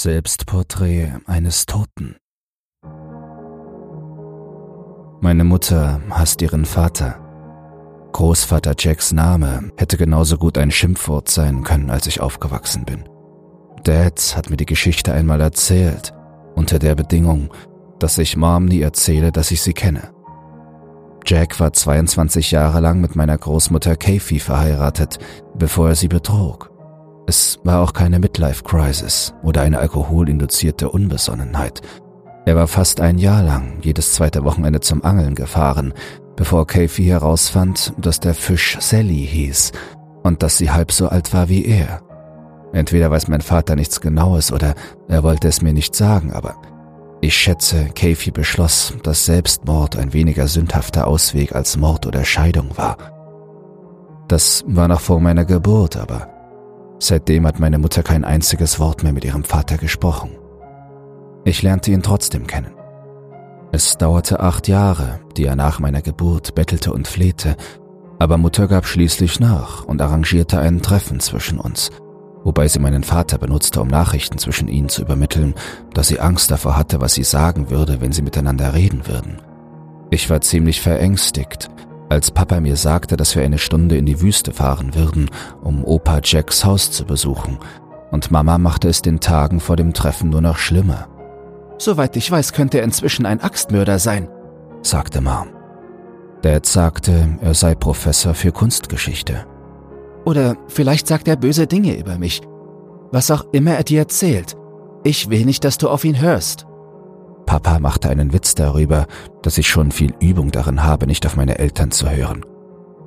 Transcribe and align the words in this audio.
Selbstporträt 0.00 1.10
eines 1.26 1.66
Toten. 1.66 2.18
Meine 5.20 5.42
Mutter 5.42 6.00
hasst 6.10 6.40
ihren 6.40 6.66
Vater. 6.66 7.18
Großvater 8.12 8.74
Jacks 8.78 9.12
Name 9.12 9.72
hätte 9.76 9.96
genauso 9.96 10.38
gut 10.38 10.56
ein 10.56 10.70
Schimpfwort 10.70 11.28
sein 11.28 11.64
können, 11.64 11.90
als 11.90 12.06
ich 12.06 12.20
aufgewachsen 12.20 12.84
bin. 12.84 13.08
Dad 13.82 14.36
hat 14.36 14.50
mir 14.50 14.56
die 14.56 14.66
Geschichte 14.66 15.12
einmal 15.12 15.40
erzählt, 15.40 16.14
unter 16.54 16.78
der 16.78 16.94
Bedingung, 16.94 17.52
dass 17.98 18.18
ich 18.18 18.36
Mom 18.36 18.66
nie 18.66 18.82
erzähle, 18.82 19.32
dass 19.32 19.50
ich 19.50 19.62
sie 19.62 19.74
kenne. 19.74 20.12
Jack 21.26 21.58
war 21.58 21.72
22 21.72 22.52
Jahre 22.52 22.78
lang 22.78 23.00
mit 23.00 23.16
meiner 23.16 23.36
Großmutter 23.36 23.96
Kathy 23.96 24.38
verheiratet, 24.38 25.18
bevor 25.56 25.88
er 25.88 25.96
sie 25.96 26.06
betrog. 26.06 26.77
Es 27.28 27.60
war 27.62 27.82
auch 27.82 27.92
keine 27.92 28.20
Midlife-Crisis 28.20 29.34
oder 29.42 29.60
eine 29.60 29.80
alkoholinduzierte 29.80 30.88
Unbesonnenheit. 30.88 31.82
Er 32.46 32.56
war 32.56 32.66
fast 32.66 33.02
ein 33.02 33.18
Jahr 33.18 33.42
lang 33.42 33.80
jedes 33.82 34.14
zweite 34.14 34.44
Wochenende 34.44 34.80
zum 34.80 35.04
Angeln 35.04 35.34
gefahren, 35.34 35.92
bevor 36.36 36.66
Kathy 36.66 37.04
herausfand, 37.04 37.92
dass 37.98 38.18
der 38.20 38.32
Fisch 38.32 38.78
Sally 38.80 39.26
hieß 39.26 39.72
und 40.22 40.42
dass 40.42 40.56
sie 40.56 40.70
halb 40.70 40.90
so 40.90 41.10
alt 41.10 41.34
war 41.34 41.50
wie 41.50 41.66
er. 41.66 42.00
Entweder 42.72 43.10
weiß 43.10 43.28
mein 43.28 43.42
Vater 43.42 43.76
nichts 43.76 44.00
Genaues 44.00 44.50
oder 44.50 44.74
er 45.06 45.22
wollte 45.22 45.48
es 45.48 45.60
mir 45.60 45.74
nicht 45.74 45.94
sagen, 45.94 46.32
aber 46.32 46.56
ich 47.20 47.36
schätze, 47.36 47.90
Kathy 47.94 48.30
beschloss, 48.30 48.94
dass 49.02 49.26
Selbstmord 49.26 49.98
ein 49.98 50.14
weniger 50.14 50.48
sündhafter 50.48 51.06
Ausweg 51.06 51.54
als 51.54 51.76
Mord 51.76 52.06
oder 52.06 52.24
Scheidung 52.24 52.78
war. 52.78 52.96
Das 54.28 54.64
war 54.66 54.88
noch 54.88 55.02
vor 55.02 55.20
meiner 55.20 55.44
Geburt, 55.44 55.98
aber 55.98 56.37
Seitdem 56.98 57.46
hat 57.46 57.60
meine 57.60 57.78
Mutter 57.78 58.02
kein 58.02 58.24
einziges 58.24 58.80
Wort 58.80 59.02
mehr 59.02 59.12
mit 59.12 59.24
ihrem 59.24 59.44
Vater 59.44 59.76
gesprochen. 59.76 60.30
Ich 61.44 61.62
lernte 61.62 61.92
ihn 61.92 62.02
trotzdem 62.02 62.46
kennen. 62.46 62.72
Es 63.70 63.98
dauerte 63.98 64.40
acht 64.40 64.66
Jahre, 64.66 65.20
die 65.36 65.44
er 65.44 65.54
nach 65.54 65.78
meiner 65.78 66.02
Geburt 66.02 66.54
bettelte 66.54 66.92
und 66.92 67.06
flehte, 67.06 67.56
aber 68.18 68.38
Mutter 68.38 68.66
gab 68.66 68.86
schließlich 68.86 69.38
nach 69.40 69.84
und 69.84 70.02
arrangierte 70.02 70.58
ein 70.58 70.82
Treffen 70.82 71.20
zwischen 71.20 71.60
uns, 71.60 71.90
wobei 72.42 72.66
sie 72.66 72.80
meinen 72.80 73.04
Vater 73.04 73.38
benutzte, 73.38 73.80
um 73.80 73.88
Nachrichten 73.88 74.38
zwischen 74.38 74.68
ihnen 74.68 74.88
zu 74.88 75.02
übermitteln, 75.02 75.54
da 75.94 76.02
sie 76.02 76.18
Angst 76.18 76.50
davor 76.50 76.76
hatte, 76.76 77.00
was 77.00 77.14
sie 77.14 77.24
sagen 77.24 77.70
würde, 77.70 78.00
wenn 78.00 78.12
sie 78.12 78.22
miteinander 78.22 78.74
reden 78.74 79.06
würden. 79.06 79.40
Ich 80.10 80.30
war 80.30 80.40
ziemlich 80.40 80.80
verängstigt, 80.80 81.68
als 82.08 82.30
Papa 82.30 82.60
mir 82.60 82.76
sagte, 82.76 83.16
dass 83.16 83.34
wir 83.34 83.42
eine 83.42 83.58
Stunde 83.58 83.96
in 83.96 84.06
die 84.06 84.20
Wüste 84.20 84.52
fahren 84.52 84.94
würden, 84.94 85.30
um 85.62 85.84
Opa 85.84 86.20
Jacks 86.22 86.64
Haus 86.64 86.90
zu 86.90 87.04
besuchen, 87.04 87.58
und 88.10 88.30
Mama 88.30 88.58
machte 88.58 88.88
es 88.88 89.02
den 89.02 89.20
Tagen 89.20 89.60
vor 89.60 89.76
dem 89.76 89.92
Treffen 89.92 90.30
nur 90.30 90.40
noch 90.40 90.56
schlimmer. 90.56 91.08
Soweit 91.78 92.16
ich 92.16 92.30
weiß, 92.30 92.52
könnte 92.52 92.78
er 92.78 92.84
inzwischen 92.84 93.26
ein 93.26 93.40
Axtmörder 93.40 93.98
sein, 93.98 94.28
sagte 94.82 95.20
Mom. 95.20 95.48
Dad 96.42 96.66
sagte, 96.66 97.38
er 97.40 97.54
sei 97.54 97.74
Professor 97.74 98.34
für 98.34 98.52
Kunstgeschichte. 98.52 99.46
Oder 100.24 100.56
vielleicht 100.68 101.06
sagt 101.06 101.26
er 101.28 101.36
böse 101.36 101.66
Dinge 101.66 101.96
über 101.98 102.18
mich. 102.18 102.42
Was 103.10 103.30
auch 103.30 103.44
immer 103.52 103.72
er 103.72 103.82
dir 103.82 104.00
erzählt. 104.00 104.56
Ich 105.02 105.30
will 105.30 105.44
nicht, 105.44 105.64
dass 105.64 105.78
du 105.78 105.88
auf 105.88 106.04
ihn 106.04 106.20
hörst. 106.20 106.67
Papa 107.48 107.78
machte 107.78 108.10
einen 108.10 108.34
Witz 108.34 108.54
darüber, 108.54 109.06
dass 109.40 109.56
ich 109.56 109.68
schon 109.68 109.90
viel 109.90 110.12
Übung 110.20 110.50
darin 110.50 110.84
habe, 110.84 111.06
nicht 111.06 111.24
auf 111.24 111.34
meine 111.34 111.58
Eltern 111.58 111.90
zu 111.90 112.10
hören. 112.10 112.44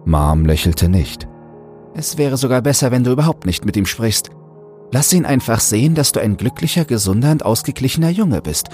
Mom 0.04 0.46
lächelte 0.46 0.90
nicht. 0.90 1.28
Es 1.94 2.18
wäre 2.18 2.38
sogar 2.38 2.64
besser, 2.64 2.90
wenn 2.90 3.04
du 3.04 3.12
überhaupt 3.12 3.46
nicht 3.46 3.66
mit 3.66 3.78
ihm 3.78 3.86
sprichst. 3.86 4.32
Lass 4.92 5.14
ihn 5.14 5.28
einfach 5.28 5.60
sehen, 5.60 5.94
dass 5.94 6.12
du 6.12 6.20
ein 6.20 6.38
glücklicher, 6.38 6.86
gesunder 6.86 7.30
und 7.30 7.46
ausgeglichener 7.46 8.10
Junge 8.10 8.42
bist. 8.42 8.70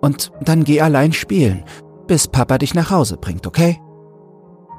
Und 0.00 0.30
dann 0.40 0.62
geh 0.62 0.80
allein 0.80 1.12
spielen, 1.12 1.64
bis 2.06 2.28
Papa 2.28 2.58
dich 2.58 2.72
nach 2.74 2.92
Hause 2.92 3.16
bringt, 3.16 3.44
okay? 3.48 3.80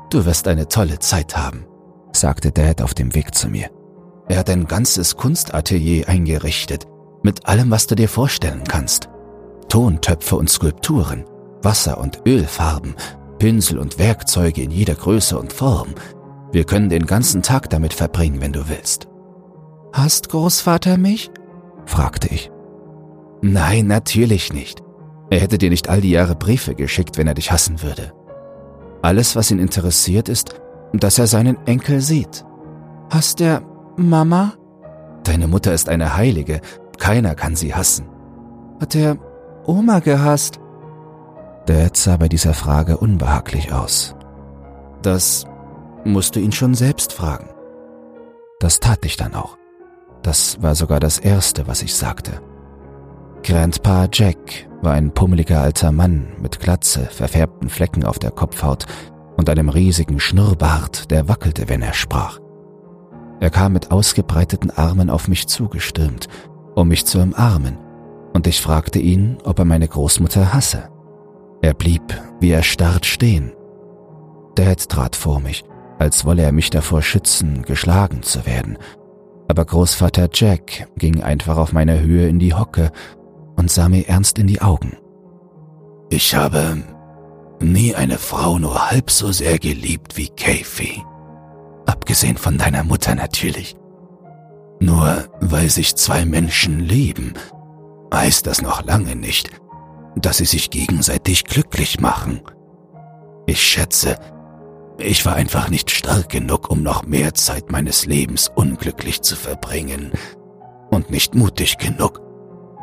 Du 0.10 0.24
wirst 0.24 0.48
eine 0.48 0.70
tolle 0.70 1.00
Zeit 1.00 1.36
haben, 1.36 1.66
sagte 2.14 2.54
Dad 2.54 2.82
auf 2.82 2.94
dem 2.94 3.14
Weg 3.14 3.36
zu 3.36 3.50
mir. 3.50 3.70
Er 4.30 4.38
hat 4.38 4.50
ein 4.50 4.68
ganzes 4.68 5.18
Kunstatelier 5.18 6.08
eingerichtet, 6.08 6.88
mit 7.24 7.46
allem, 7.46 7.72
was 7.72 7.88
du 7.88 7.96
dir 7.96 8.08
vorstellen 8.08 8.64
kannst. 8.66 9.10
Tontöpfe 9.74 10.36
und 10.36 10.52
Skulpturen, 10.52 11.26
Wasser- 11.64 11.98
und 11.98 12.22
Ölfarben, 12.28 12.94
Pinsel 13.40 13.80
und 13.80 13.98
Werkzeuge 13.98 14.62
in 14.62 14.70
jeder 14.70 14.94
Größe 14.94 15.36
und 15.36 15.52
Form. 15.52 15.96
Wir 16.52 16.64
können 16.64 16.90
den 16.90 17.08
ganzen 17.08 17.42
Tag 17.42 17.72
damit 17.72 17.92
verbringen, 17.92 18.40
wenn 18.40 18.54
du 18.54 18.70
willst. 18.70 19.08
Hast 19.92 20.30
Großvater 20.30 20.98
mich? 20.98 21.32
fragte 21.88 22.28
ich. 22.28 22.52
Nein, 23.42 23.88
natürlich 23.88 24.54
nicht. 24.54 24.84
Er 25.32 25.40
hätte 25.40 25.58
dir 25.58 25.72
nicht 25.72 25.90
all 25.90 26.02
die 26.02 26.12
Jahre 26.12 26.36
Briefe 26.36 26.76
geschickt, 26.76 27.18
wenn 27.18 27.26
er 27.26 27.34
dich 27.34 27.52
hassen 27.52 27.82
würde. 27.82 28.14
Alles, 29.02 29.36
was 29.36 29.50
ihn 29.50 29.58
interessiert, 29.58 30.30
ist, 30.30 30.54
dass 30.94 31.18
er 31.18 31.26
seinen 31.26 31.58
Enkel 31.66 32.00
sieht. 32.00 32.46
Hast 33.10 33.42
er 33.42 33.64
Mama? 33.98 34.54
Deine 35.24 35.48
Mutter 35.48 35.74
ist 35.74 35.90
eine 35.90 36.16
Heilige, 36.16 36.62
keiner 37.00 37.34
kann 37.34 37.56
sie 37.56 37.74
hassen. 37.74 38.06
Hat 38.80 38.94
er 38.94 39.18
Oma 39.66 40.00
gehasst? 40.00 40.60
Dad 41.66 41.96
sah 41.96 42.18
bei 42.18 42.28
dieser 42.28 42.54
Frage 42.54 42.98
unbehaglich 42.98 43.72
aus. 43.72 44.16
Das 45.02 45.46
musst 46.04 46.36
du 46.36 46.40
ihn 46.40 46.52
schon 46.52 46.76
selbst 46.76 47.14
fragen. 47.14 47.50
Das 48.60 48.80
tat 48.80 49.06
ich 49.06 49.16
dann 49.16 49.34
auch. 49.34 49.58
Das 50.22 50.62
war 50.62 50.76
sogar 50.76 51.00
das 51.00 51.20
Erste, 51.20 51.68
was 51.68 51.82
ich 51.82 51.96
sagte. 51.96 52.42
Grandpa 53.44 54.08
Jack 54.12 54.70
war 54.82 54.94
ein 54.94 55.14
pummeliger 55.14 55.62
alter 55.62 55.92
Mann 55.92 56.28
mit 56.42 56.60
Glatze, 56.60 57.08
verfärbten 57.12 57.70
Flecken 57.70 58.06
auf 58.06 58.20
der 58.20 58.32
Kopfhaut 58.32 58.86
und 59.36 59.50
einem 59.50 59.70
riesigen 59.70 60.20
Schnurrbart, 60.20 61.12
der 61.12 61.28
wackelte, 61.28 61.68
wenn 61.68 61.82
er 61.82 61.94
sprach. 61.94 62.40
Er 63.40 63.50
kam 63.50 63.74
mit 63.74 63.92
ausgebreiteten 63.92 64.72
Armen 64.72 65.10
auf 65.10 65.28
mich 65.28 65.48
zugestürmt, 65.48 66.28
um 66.76 66.88
mich 66.88 67.06
zu 67.06 67.20
umarmen, 67.20 67.78
und 68.34 68.48
ich 68.48 68.62
fragte 68.62 69.00
ihn, 69.00 69.38
ob 69.44 69.60
er 69.60 69.66
meine 69.66 69.88
Großmutter 69.88 70.54
hasse. 70.54 70.90
Er 71.62 71.74
blieb 71.74 72.02
wie 72.40 72.52
erstarrt 72.52 73.06
stehen. 73.06 73.54
Dad 74.56 74.90
trat 74.90 75.16
vor 75.16 75.40
mich, 75.40 75.64
als 76.00 76.26
wolle 76.26 76.44
er 76.44 76.52
mich 76.52 76.70
davor 76.70 77.02
schützen, 77.02 77.64
geschlagen 77.64 78.24
zu 78.24 78.46
werden. 78.46 78.78
Aber 79.48 79.66
Großvater 79.66 80.30
Jack 80.34 80.90
ging 80.98 81.24
einfach 81.24 81.58
auf 81.58 81.74
meiner 81.74 82.00
Höhe 82.00 82.28
in 82.28 82.40
die 82.40 82.54
Hocke 82.54 82.92
und 83.56 83.72
sah 83.72 83.88
mir 83.88 84.08
ernst 84.08 84.40
in 84.40 84.48
die 84.48 84.62
Augen. 84.62 84.98
Ich 86.10 86.36
habe 86.36 86.84
nie 87.60 87.96
eine 87.96 88.18
Frau 88.18 88.60
nur 88.60 88.90
halb 88.90 89.10
so 89.10 89.32
sehr 89.32 89.58
geliebt 89.58 90.18
wie 90.18 90.30
Kathy. 90.30 91.04
Abgesehen 91.86 92.38
von 92.38 92.58
deiner 92.58 92.84
Mutter 92.84 93.16
natürlich. 93.16 93.76
Nur 94.80 95.26
weil 95.40 95.70
sich 95.70 95.96
zwei 95.96 96.26
Menschen 96.26 96.80
lieben, 96.80 97.34
heißt 98.14 98.48
das 98.48 98.62
noch 98.62 98.86
lange 98.86 99.16
nicht, 99.16 99.50
dass 100.16 100.38
sie 100.38 100.46
sich 100.46 100.70
gegenseitig 100.70 101.46
glücklich 101.46 102.00
machen. 102.00 102.42
Ich 103.48 103.62
schätze, 103.62 104.18
ich 105.00 105.26
war 105.26 105.36
einfach 105.36 105.70
nicht 105.70 105.90
stark 105.92 106.30
genug, 106.30 106.70
um 106.70 106.84
noch 106.84 107.04
mehr 107.04 107.34
Zeit 107.34 107.72
meines 107.72 108.06
Lebens 108.06 108.50
unglücklich 108.56 109.22
zu 109.22 109.36
verbringen 109.36 110.12
und 110.92 111.10
nicht 111.10 111.36
mutig 111.36 111.78
genug, 111.78 112.22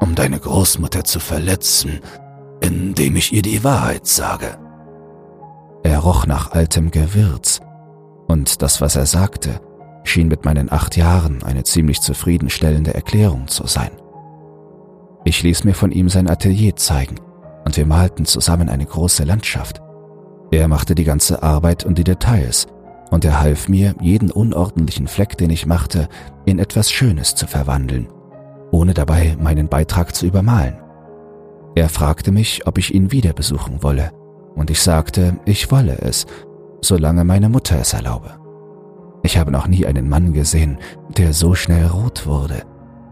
um 0.00 0.14
deine 0.14 0.38
Großmutter 0.38 1.04
zu 1.04 1.20
verletzen, 1.20 2.00
indem 2.60 3.16
ich 3.16 3.32
ihr 3.32 3.42
die 3.42 3.62
Wahrheit 3.62 4.06
sage. 4.06 4.58
Er 5.82 6.00
roch 6.00 6.26
nach 6.26 6.50
altem 6.50 6.90
Gewürz, 6.90 7.60
und 8.26 8.62
das, 8.62 8.80
was 8.80 8.96
er 8.96 9.06
sagte, 9.06 9.60
schien 10.04 10.28
mit 10.28 10.44
meinen 10.44 10.70
acht 10.70 10.96
Jahren 10.96 11.42
eine 11.42 11.64
ziemlich 11.64 12.00
zufriedenstellende 12.00 12.94
Erklärung 12.94 13.48
zu 13.48 13.66
sein. 13.66 13.90
Ich 15.24 15.42
ließ 15.42 15.64
mir 15.64 15.74
von 15.74 15.92
ihm 15.92 16.08
sein 16.08 16.28
Atelier 16.28 16.76
zeigen 16.76 17.16
und 17.64 17.76
wir 17.76 17.86
malten 17.86 18.24
zusammen 18.24 18.68
eine 18.68 18.86
große 18.86 19.24
Landschaft. 19.24 19.82
Er 20.50 20.66
machte 20.66 20.94
die 20.94 21.04
ganze 21.04 21.42
Arbeit 21.42 21.84
und 21.84 21.98
die 21.98 22.04
Details 22.04 22.66
und 23.10 23.24
er 23.24 23.40
half 23.40 23.68
mir, 23.68 23.94
jeden 24.00 24.30
unordentlichen 24.30 25.08
Fleck, 25.08 25.36
den 25.36 25.50
ich 25.50 25.66
machte, 25.66 26.08
in 26.46 26.58
etwas 26.58 26.90
Schönes 26.90 27.34
zu 27.34 27.46
verwandeln, 27.46 28.08
ohne 28.70 28.94
dabei 28.94 29.36
meinen 29.38 29.68
Beitrag 29.68 30.14
zu 30.14 30.26
übermalen. 30.26 30.78
Er 31.74 31.88
fragte 31.88 32.32
mich, 32.32 32.66
ob 32.66 32.78
ich 32.78 32.94
ihn 32.94 33.12
wieder 33.12 33.32
besuchen 33.32 33.82
wolle, 33.82 34.12
und 34.54 34.70
ich 34.70 34.80
sagte, 34.80 35.38
ich 35.44 35.70
wolle 35.70 35.98
es, 36.00 36.26
solange 36.80 37.24
meine 37.24 37.48
Mutter 37.48 37.78
es 37.78 37.92
erlaube. 37.92 38.38
Ich 39.22 39.38
habe 39.38 39.50
noch 39.50 39.66
nie 39.66 39.86
einen 39.86 40.08
Mann 40.08 40.32
gesehen, 40.32 40.78
der 41.08 41.32
so 41.32 41.54
schnell 41.54 41.86
rot 41.86 42.26
wurde 42.26 42.62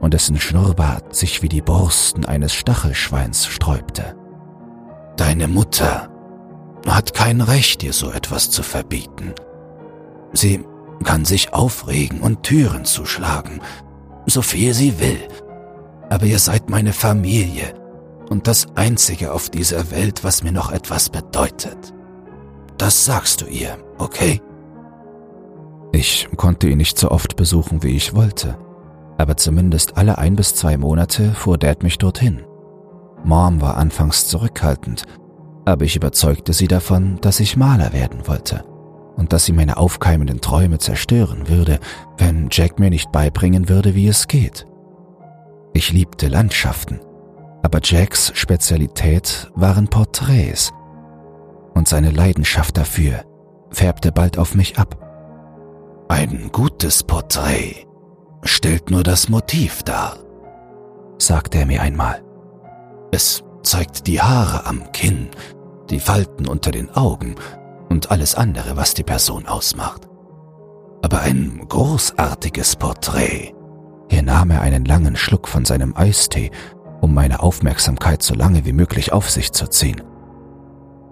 und 0.01 0.15
dessen 0.15 0.39
Schnurrbart 0.39 1.15
sich 1.15 1.43
wie 1.43 1.49
die 1.49 1.63
Borsten 1.63 2.25
eines 2.25 2.55
Stachelschweins 2.55 3.47
sträubte. 3.47 4.17
Deine 5.17 5.49
Mutter 5.49 6.09
hat 6.87 7.15
kein 7.15 7.41
Recht, 7.41 7.83
dir 7.83 7.93
so 7.93 8.11
etwas 8.11 8.51
zu 8.51 8.63
verbieten. 8.63 9.35
Sie 10.33 10.65
kann 11.05 11.25
sich 11.25 11.53
aufregen 11.53 12.21
und 12.21 12.43
Türen 12.43 12.85
zuschlagen, 12.85 13.61
so 14.27 14.43
viel 14.43 14.75
sie 14.75 15.01
will. 15.01 15.29
Aber 16.11 16.27
ihr 16.27 16.39
seid 16.39 16.71
meine 16.71 16.93
Familie 16.93 17.75
und 18.31 18.47
das 18.47 18.69
Einzige 18.77 19.33
auf 19.33 19.51
dieser 19.51 19.91
Welt, 19.91 20.25
was 20.25 20.43
mir 20.43 20.53
noch 20.53 20.71
etwas 20.71 21.11
bedeutet. 21.11 21.95
Das 22.77 23.05
sagst 23.05 23.41
du 23.41 23.47
ihr, 23.47 23.77
okay? 23.99 24.41
Ich 25.93 26.29
konnte 26.37 26.69
ihn 26.69 26.79
nicht 26.79 26.99
so 26.99 27.11
oft 27.11 27.37
besuchen, 27.37 27.83
wie 27.83 27.97
ich 27.97 28.15
wollte, 28.15 28.57
aber 29.19 29.37
zumindest 29.37 29.99
alle 29.99 30.17
ein 30.17 30.37
bis 30.37 30.55
zwei 30.55 30.79
Monate 30.79 31.33
fuhr 31.35 31.59
Dad 31.59 31.83
mich 31.83 31.99
dorthin. 31.99 32.45
Mom 33.25 33.61
war 33.61 33.77
anfangs 33.77 34.29
zurückhaltend, 34.29 35.03
aber 35.65 35.85
ich 35.85 35.97
überzeugte 35.97 36.53
sie 36.53 36.69
davon, 36.69 37.19
dass 37.21 37.41
ich 37.41 37.57
Maler 37.57 37.93
werden 37.93 38.27
wollte 38.27 38.65
und 39.17 39.33
dass 39.33 39.45
sie 39.45 39.53
meine 39.53 39.77
aufkeimenden 39.77 40.41
Träume 40.41 40.79
zerstören 40.79 41.49
würde, 41.49 41.81
wenn 42.17 42.49
Jack 42.51 42.79
mir 42.79 42.91
nicht 42.91 43.11
beibringen 43.11 43.69
würde, 43.69 43.97
wie 43.97 44.07
es 44.07 44.29
geht. 44.29 44.65
Ich 45.75 45.93
liebte 45.93 46.29
Landschaften, 46.29 47.01
aber 47.63 47.81
Jacks 47.83 48.31
Spezialität 48.35 49.51
waren 49.55 49.89
Porträts 49.89 50.73
und 51.75 51.89
seine 51.89 52.13
Leidenschaft 52.13 52.77
dafür 52.77 53.25
färbte 53.71 54.13
bald 54.13 54.39
auf 54.39 54.55
mich 54.55 54.79
ab. 54.79 54.97
Ein 56.09 56.51
gutes 56.53 57.03
Porträt 57.03 57.88
stellt 58.43 58.91
nur 58.91 59.03
das 59.03 59.29
Motiv 59.29 59.83
dar, 59.83 60.17
sagte 61.19 61.59
er 61.59 61.67
mir 61.67 61.83
einmal. 61.83 62.23
Es 63.11 63.43
zeigt 63.63 64.07
die 64.07 64.21
Haare 64.21 64.67
am 64.67 64.93
Kinn, 64.93 65.29
die 65.91 66.01
Falten 66.01 66.47
unter 66.47 66.71
den 66.71 66.91
Augen 66.91 67.35
und 67.89 68.11
alles 68.11 68.35
andere, 68.35 68.77
was 68.77 68.95
die 68.95 69.03
Person 69.03 69.47
ausmacht. 69.47 70.09
Aber 71.03 71.21
ein 71.21 71.65
großartiges 71.69 72.77
Porträt. 72.77 73.55
Hier 74.11 74.23
nahm 74.23 74.51
er 74.51 74.63
einen 74.63 74.85
langen 74.85 75.17
Schluck 75.17 75.49
von 75.49 75.65
seinem 75.65 75.97
Eistee, 75.97 76.51
um 77.01 77.15
meine 77.15 77.41
Aufmerksamkeit 77.41 78.23
so 78.23 78.35
lange 78.35 78.65
wie 78.65 78.73
möglich 78.73 79.13
auf 79.13 79.31
sich 79.31 79.53
zu 79.53 79.69
ziehen. 79.69 80.03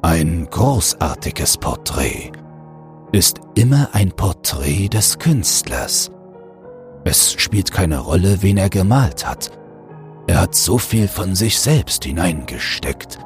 Ein 0.02 0.46
großartiges 0.50 1.56
Porträt 1.58 2.32
ist 3.12 3.40
immer 3.54 3.88
ein 3.92 4.10
Porträt 4.12 4.88
des 4.88 5.18
Künstlers. 5.18 6.10
Es 7.06 7.34
spielt 7.34 7.70
keine 7.70 8.00
Rolle, 8.00 8.42
wen 8.42 8.56
er 8.56 8.68
gemalt 8.68 9.24
hat. 9.24 9.52
Er 10.26 10.40
hat 10.40 10.56
so 10.56 10.76
viel 10.76 11.06
von 11.06 11.36
sich 11.36 11.56
selbst 11.56 12.02
hineingesteckt, 12.02 13.20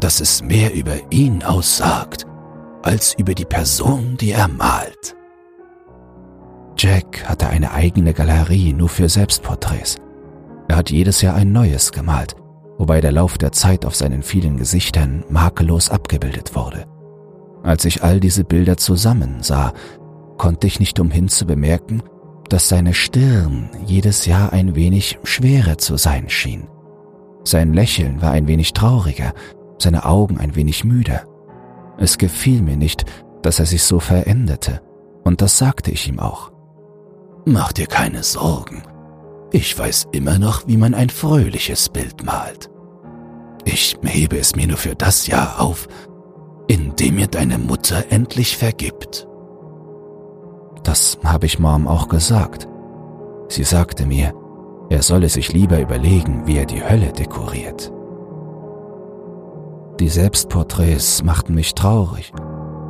dass 0.00 0.18
es 0.18 0.42
mehr 0.42 0.74
über 0.74 0.96
ihn 1.10 1.44
aussagt, 1.44 2.26
als 2.82 3.14
über 3.14 3.34
die 3.34 3.44
Person, 3.44 4.16
die 4.16 4.32
er 4.32 4.48
malt. 4.48 5.14
Jack 6.76 7.24
hatte 7.28 7.46
eine 7.46 7.70
eigene 7.70 8.12
Galerie 8.12 8.72
nur 8.72 8.88
für 8.88 9.08
Selbstporträts. 9.08 9.98
Er 10.66 10.74
hat 10.74 10.90
jedes 10.90 11.22
Jahr 11.22 11.36
ein 11.36 11.52
neues 11.52 11.92
gemalt, 11.92 12.34
wobei 12.76 13.00
der 13.00 13.12
Lauf 13.12 13.38
der 13.38 13.52
Zeit 13.52 13.86
auf 13.86 13.94
seinen 13.94 14.24
vielen 14.24 14.56
Gesichtern 14.56 15.22
makellos 15.30 15.90
abgebildet 15.90 16.56
wurde. 16.56 16.86
Als 17.62 17.84
ich 17.84 18.02
all 18.02 18.18
diese 18.18 18.42
Bilder 18.42 18.78
zusammen 18.78 19.44
sah, 19.44 19.74
konnte 20.38 20.66
ich 20.66 20.80
nicht 20.80 20.98
umhin 20.98 21.28
zu 21.28 21.46
bemerken, 21.46 22.02
dass 22.52 22.68
seine 22.68 22.92
Stirn 22.92 23.70
jedes 23.86 24.26
Jahr 24.26 24.52
ein 24.52 24.74
wenig 24.74 25.18
schwerer 25.24 25.78
zu 25.78 25.96
sein 25.96 26.28
schien. 26.28 26.68
Sein 27.44 27.72
Lächeln 27.72 28.20
war 28.20 28.32
ein 28.32 28.46
wenig 28.46 28.74
trauriger, 28.74 29.32
seine 29.78 30.04
Augen 30.04 30.36
ein 30.36 30.54
wenig 30.54 30.84
müder. 30.84 31.24
Es 31.96 32.18
gefiel 32.18 32.60
mir 32.60 32.76
nicht, 32.76 33.06
dass 33.40 33.58
er 33.58 33.64
sich 33.64 33.82
so 33.82 34.00
veränderte, 34.00 34.82
und 35.24 35.40
das 35.40 35.56
sagte 35.56 35.92
ich 35.92 36.06
ihm 36.06 36.20
auch. 36.20 36.52
Mach 37.46 37.72
dir 37.72 37.86
keine 37.86 38.22
Sorgen. 38.22 38.82
Ich 39.50 39.78
weiß 39.78 40.08
immer 40.12 40.38
noch, 40.38 40.66
wie 40.66 40.76
man 40.76 40.92
ein 40.92 41.08
fröhliches 41.08 41.88
Bild 41.88 42.22
malt. 42.22 42.68
Ich 43.64 43.96
hebe 44.04 44.36
es 44.36 44.56
mir 44.56 44.66
nur 44.66 44.76
für 44.76 44.94
das 44.94 45.26
Jahr 45.26 45.58
auf, 45.58 45.88
in 46.68 46.94
dem 46.96 47.14
mir 47.14 47.28
deine 47.28 47.56
Mutter 47.56 48.04
endlich 48.10 48.58
vergibt. 48.58 49.26
Das 50.82 51.18
habe 51.24 51.46
ich 51.46 51.58
Mom 51.58 51.86
auch 51.86 52.08
gesagt. 52.08 52.68
Sie 53.48 53.64
sagte 53.64 54.06
mir, 54.06 54.34
er 54.90 55.02
solle 55.02 55.28
sich 55.28 55.52
lieber 55.52 55.80
überlegen, 55.80 56.46
wie 56.46 56.56
er 56.56 56.66
die 56.66 56.82
Hölle 56.82 57.12
dekoriert. 57.12 57.92
Die 60.00 60.08
Selbstporträts 60.08 61.22
machten 61.22 61.54
mich 61.54 61.74
traurig, 61.74 62.32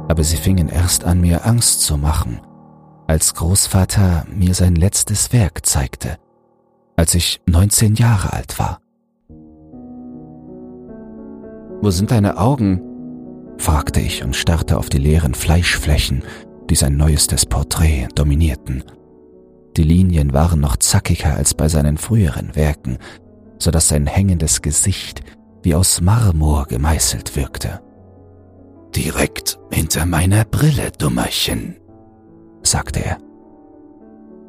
aber 0.08 0.24
sie 0.24 0.36
fingen 0.36 0.68
erst 0.68 1.04
an, 1.04 1.20
mir 1.20 1.46
Angst 1.46 1.82
zu 1.82 1.98
machen, 1.98 2.40
als 3.06 3.34
Großvater 3.34 4.24
mir 4.34 4.54
sein 4.54 4.74
letztes 4.74 5.32
Werk 5.32 5.66
zeigte, 5.66 6.16
als 6.96 7.14
ich 7.14 7.40
19 7.46 7.94
Jahre 7.96 8.32
alt 8.32 8.58
war. 8.58 8.78
Wo 11.82 11.90
sind 11.90 12.10
deine 12.10 12.38
Augen? 12.38 12.80
fragte 13.58 14.00
ich 14.00 14.24
und 14.24 14.34
starrte 14.34 14.78
auf 14.78 14.88
die 14.88 14.98
leeren 14.98 15.34
Fleischflächen, 15.34 16.22
die 16.72 16.76
sein 16.76 16.96
neuestes 16.96 17.44
Porträt 17.44 18.08
dominierten. 18.14 18.82
Die 19.76 19.82
Linien 19.82 20.32
waren 20.32 20.58
noch 20.58 20.78
zackiger 20.78 21.36
als 21.36 21.52
bei 21.52 21.68
seinen 21.68 21.98
früheren 21.98 22.56
Werken, 22.56 22.96
so 23.58 23.70
dass 23.70 23.88
sein 23.88 24.06
hängendes 24.06 24.62
Gesicht 24.62 25.20
wie 25.62 25.74
aus 25.74 26.00
Marmor 26.00 26.64
gemeißelt 26.64 27.36
wirkte. 27.36 27.82
Direkt 28.96 29.60
hinter 29.70 30.06
meiner 30.06 30.46
Brille, 30.46 30.92
Dummerchen, 30.96 31.76
sagte 32.62 33.04
er. 33.04 33.18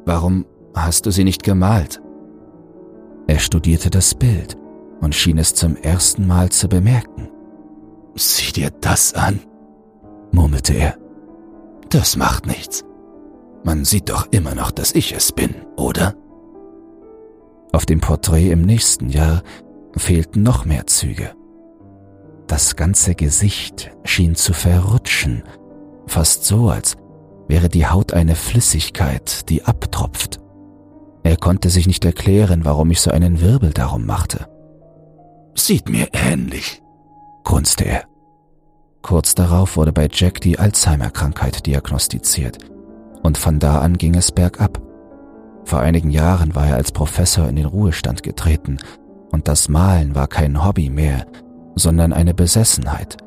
Warum 0.06 0.46
hast 0.74 1.04
du 1.04 1.10
sie 1.10 1.24
nicht 1.24 1.42
gemalt? 1.42 2.00
Er 3.26 3.38
studierte 3.38 3.90
das 3.90 4.14
Bild 4.14 4.56
und 5.02 5.14
schien 5.14 5.36
es 5.36 5.52
zum 5.52 5.76
ersten 5.76 6.26
Mal 6.26 6.48
zu 6.48 6.68
bemerken. 6.68 7.28
Sieh 8.14 8.50
dir 8.50 8.70
das 8.80 9.12
an, 9.12 9.40
murmelte 10.32 10.72
er. 10.72 11.03
Das 11.94 12.16
macht 12.16 12.48
nichts. 12.48 12.82
Man 13.62 13.84
sieht 13.84 14.08
doch 14.08 14.26
immer 14.32 14.56
noch, 14.56 14.72
dass 14.72 14.90
ich 14.96 15.14
es 15.14 15.30
bin, 15.30 15.54
oder? 15.76 16.16
Auf 17.70 17.86
dem 17.86 18.00
Porträt 18.00 18.50
im 18.50 18.62
nächsten 18.62 19.10
Jahr 19.10 19.44
fehlten 19.96 20.42
noch 20.42 20.64
mehr 20.64 20.88
Züge. 20.88 21.36
Das 22.48 22.74
ganze 22.74 23.14
Gesicht 23.14 23.92
schien 24.02 24.34
zu 24.34 24.52
verrutschen, 24.54 25.44
fast 26.08 26.44
so, 26.44 26.68
als 26.68 26.96
wäre 27.46 27.68
die 27.68 27.86
Haut 27.86 28.12
eine 28.12 28.34
Flüssigkeit, 28.34 29.48
die 29.48 29.64
abtropft. 29.64 30.40
Er 31.22 31.36
konnte 31.36 31.70
sich 31.70 31.86
nicht 31.86 32.04
erklären, 32.04 32.64
warum 32.64 32.90
ich 32.90 33.00
so 33.00 33.12
einen 33.12 33.40
Wirbel 33.40 33.70
darum 33.70 34.04
machte. 34.04 34.48
Sieht 35.54 35.88
mir 35.88 36.08
ähnlich, 36.12 36.82
grunzte 37.44 37.84
er. 37.84 38.13
Kurz 39.04 39.34
darauf 39.34 39.76
wurde 39.76 39.92
bei 39.92 40.08
Jack 40.10 40.40
die 40.40 40.58
Alzheimer-Krankheit 40.58 41.66
diagnostiziert 41.66 42.56
und 43.22 43.36
von 43.36 43.58
da 43.58 43.80
an 43.80 43.98
ging 43.98 44.14
es 44.14 44.32
bergab. 44.32 44.80
Vor 45.66 45.80
einigen 45.80 46.08
Jahren 46.08 46.54
war 46.54 46.68
er 46.68 46.76
als 46.76 46.90
Professor 46.90 47.46
in 47.46 47.56
den 47.56 47.66
Ruhestand 47.66 48.22
getreten 48.22 48.78
und 49.30 49.46
das 49.46 49.68
Malen 49.68 50.14
war 50.14 50.26
kein 50.26 50.64
Hobby 50.64 50.88
mehr, 50.88 51.26
sondern 51.74 52.14
eine 52.14 52.32
Besessenheit. 52.32 53.18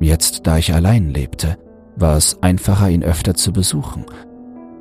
Jetzt, 0.00 0.46
da 0.46 0.58
ich 0.58 0.74
allein 0.74 1.08
lebte, 1.08 1.56
war 1.96 2.18
es 2.18 2.36
einfacher, 2.42 2.90
ihn 2.90 3.02
öfter 3.02 3.32
zu 3.32 3.54
besuchen. 3.54 4.04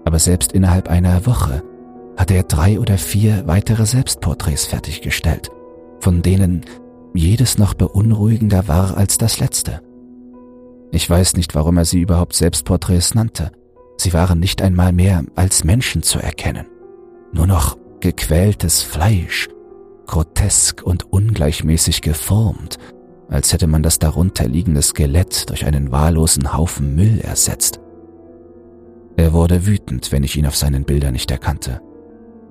Aber 0.04 0.20
selbst 0.20 0.52
innerhalb 0.52 0.90
einer 0.90 1.26
Woche 1.28 1.64
hatte 2.18 2.34
er 2.34 2.44
drei 2.44 2.78
oder 2.78 2.98
vier 2.98 3.48
weitere 3.48 3.86
Selbstporträts 3.86 4.66
fertiggestellt, 4.66 5.50
von 6.02 6.22
denen 6.22 6.66
jedes 7.14 7.58
noch 7.58 7.74
beunruhigender 7.74 8.68
war 8.68 8.98
als 8.98 9.18
das 9.18 9.40
letzte. 9.40 9.80
Ich 10.92 11.10
weiß 11.10 11.36
nicht, 11.36 11.56
warum 11.56 11.78
er 11.78 11.86
sie 11.86 12.02
überhaupt 12.02 12.34
Selbstporträts 12.34 13.14
nannte. 13.14 13.52
Sie 13.98 14.14
waren 14.14 14.40
nicht 14.40 14.62
einmal 14.62 14.92
mehr 14.92 15.24
als 15.36 15.64
Menschen 15.64 16.04
zu 16.04 16.20
erkennen. 16.20 16.66
Nur 17.32 17.48
noch 17.48 17.78
gequältes 18.00 18.82
Fleisch, 18.82 19.50
grotesk 20.08 20.82
und 20.84 21.12
ungleichmäßig 21.12 22.02
geformt, 22.02 22.78
als 23.30 23.54
hätte 23.54 23.68
man 23.68 23.84
das 23.84 24.00
darunter 24.00 24.48
liegende 24.48 24.82
Skelett 24.82 25.50
durch 25.50 25.66
einen 25.66 25.92
wahllosen 25.92 26.58
Haufen 26.58 26.96
Müll 26.96 27.20
ersetzt. 27.20 27.80
Er 29.18 29.34
wurde 29.34 29.68
wütend, 29.68 30.12
wenn 30.12 30.24
ich 30.24 30.38
ihn 30.38 30.48
auf 30.48 30.56
seinen 30.56 30.86
Bildern 30.86 31.14
nicht 31.14 31.30
erkannte. 31.30 31.82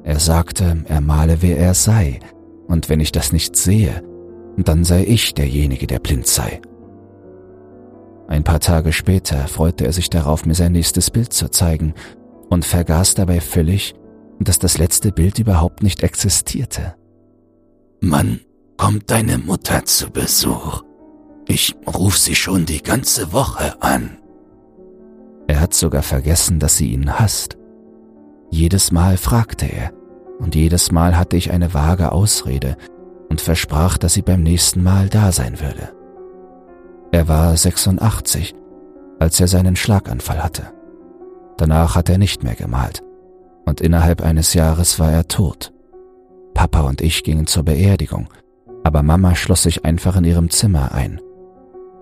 Er 0.05 0.21
sagte, 0.21 0.85
er 0.87 1.01
male, 1.01 1.43
wer 1.43 1.59
er 1.59 1.75
sei, 1.75 2.21
und 2.69 2.89
wenn 2.89 3.01
ich 3.01 3.11
das 3.11 3.33
nicht 3.33 3.57
sehe, 3.57 4.03
dann 4.57 4.85
sei 4.85 5.05
ich 5.05 5.35
derjenige, 5.35 5.87
der 5.87 5.99
blind 5.99 6.27
sei. 6.27 6.61
Ein 8.29 8.45
paar 8.45 8.61
Tage 8.61 8.93
später 8.93 9.49
freute 9.49 9.87
er 9.87 9.93
sich 9.93 10.11
darauf, 10.11 10.45
mir 10.45 10.55
sein 10.55 10.73
nächstes 10.73 11.11
Bild 11.11 11.33
zu 11.33 11.51
zeigen 11.51 11.95
und 12.51 12.67
vergaß 12.67 13.15
dabei 13.15 13.41
völlig, 13.41 13.95
dass 14.39 14.59
das 14.59 14.77
letzte 14.79 15.13
Bild 15.13 15.39
überhaupt 15.39 15.83
nicht 15.83 16.03
existierte. 16.03 16.95
Mann, 18.01 18.41
kommt 18.77 19.11
deine 19.11 19.39
Mutter 19.39 19.85
zu 19.87 20.11
Besuch. 20.11 20.83
Ich 21.47 21.75
ruf 21.87 22.19
sie 22.19 22.35
schon 22.35 22.67
die 22.67 22.83
ganze 22.83 23.33
Woche 23.33 23.83
an. 23.83 24.19
Er 25.49 25.61
hat 25.61 25.73
sogar 25.73 26.03
vergessen, 26.03 26.61
dass 26.61 26.77
sie 26.77 26.93
ihn 26.93 27.19
hasst. 27.19 27.57
Jedes 28.51 28.93
Mal 28.93 29.17
fragte 29.17 29.67
er, 29.67 29.93
und 30.39 30.55
jedes 30.55 30.93
Mal 30.93 31.17
hatte 31.17 31.37
ich 31.37 31.51
eine 31.51 31.73
vage 31.73 32.13
Ausrede 32.13 32.77
und 33.31 33.41
versprach, 33.41 33.97
dass 33.97 34.13
sie 34.13 34.23
beim 34.23 34.43
nächsten 34.43 34.83
Mal 34.83 35.09
da 35.09 35.33
sein 35.33 35.59
würde. 35.61 35.98
Er 37.11 37.29
war 37.29 37.57
86, 37.57 38.55
als 39.19 39.41
er 39.41 39.49
seinen 39.49 39.77
Schlaganfall 39.77 40.43
hatte. 40.43 40.73
Danach 41.57 41.97
hat 41.97 42.09
er 42.09 42.19
nicht 42.19 42.43
mehr 42.43 42.55
gemalt 42.55 43.03
und 43.67 43.81
innerhalb 43.81 44.23
eines 44.23 44.55
Jahres 44.55 44.99
war 44.99 45.11
er 45.11 45.29
tot. 45.29 45.73
Papa 46.55 46.81
und 46.81 47.01
ich 47.01 47.23
gingen 47.25 47.47
zur 47.47 47.65
Beerdigung, 47.65 48.29
aber 48.85 49.03
Mama 49.03 49.35
schloss 49.35 49.63
sich 49.63 49.85
einfach 49.85 50.17
in 50.17 50.25
ihrem 50.25 50.51
Zimmer 50.51 50.93
ein. 50.93 51.21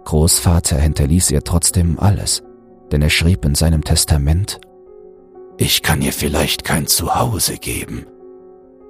Großvater 0.04 0.76
hinterließ 0.76 1.30
ihr 1.30 1.42
trotzdem 1.42 1.98
alles, 1.98 2.42
denn 2.92 3.02
er 3.02 3.10
schrieb 3.10 3.44
in 3.44 3.54
seinem 3.54 3.82
Testament, 3.82 4.60
ich 5.58 5.82
kann 5.82 6.02
ihr 6.02 6.12
vielleicht 6.12 6.64
kein 6.64 6.86
Zuhause 6.86 7.56
geben, 7.56 8.06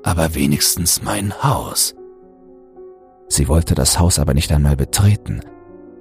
aber 0.02 0.34
wenigstens 0.34 1.02
mein 1.02 1.32
Haus. 1.42 1.94
Sie 3.28 3.48
wollte 3.48 3.74
das 3.74 3.98
Haus 3.98 4.18
aber 4.18 4.34
nicht 4.34 4.52
einmal 4.52 4.76
betreten, 4.76 5.40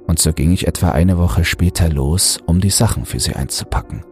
und 0.08 0.20
so 0.20 0.34
ging 0.34 0.52
ich 0.52 0.68
etwa 0.68 0.92
eine 0.92 1.18
Woche 1.18 1.44
später 1.46 1.90
los, 1.90 2.40
um 2.46 2.62
die 2.62 2.70
Sachen 2.70 3.06
für 3.06 3.20
sie 3.20 3.34
einzupacken. 3.34 4.04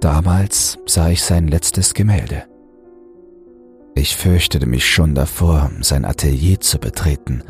Damals 0.00 0.78
sah 0.86 1.10
ich 1.10 1.22
sein 1.22 1.48
letztes 1.48 1.92
Gemälde. 1.94 2.44
Ich 3.94 4.16
fürchtete 4.16 4.66
mich 4.66 4.88
schon 4.88 5.14
davor, 5.14 5.70
sein 5.80 6.04
Atelier 6.04 6.60
zu 6.60 6.78
betreten, 6.78 7.42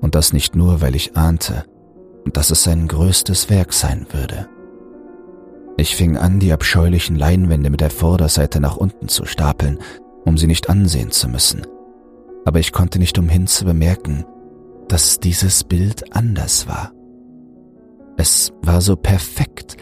und 0.00 0.14
das 0.14 0.32
nicht 0.32 0.56
nur, 0.56 0.80
weil 0.80 0.94
ich 0.94 1.16
ahnte, 1.16 1.64
dass 2.32 2.50
es 2.50 2.64
sein 2.64 2.88
größtes 2.88 3.50
Werk 3.50 3.72
sein 3.72 4.06
würde. 4.10 4.48
Ich 5.76 5.96
fing 5.96 6.16
an, 6.16 6.38
die 6.38 6.52
abscheulichen 6.52 7.16
Leinwände 7.16 7.68
mit 7.68 7.80
der 7.80 7.90
Vorderseite 7.90 8.60
nach 8.60 8.76
unten 8.76 9.08
zu 9.08 9.26
stapeln, 9.26 9.78
um 10.24 10.38
sie 10.38 10.46
nicht 10.46 10.70
ansehen 10.70 11.10
zu 11.10 11.28
müssen, 11.28 11.66
aber 12.44 12.60
ich 12.60 12.72
konnte 12.72 12.98
nicht 12.98 13.18
umhin 13.18 13.46
zu 13.46 13.64
bemerken, 13.64 14.24
dass 14.88 15.20
dieses 15.20 15.64
Bild 15.64 16.14
anders 16.14 16.68
war. 16.68 16.92
Es 18.16 18.52
war 18.62 18.80
so 18.80 18.96
perfekt, 18.96 19.76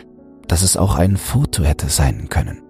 dass 0.48 0.62
es 0.62 0.76
auch 0.76 0.96
ein 0.96 1.16
Foto 1.16 1.64
hätte 1.64 1.88
sein 1.88 2.28
können. 2.28 2.62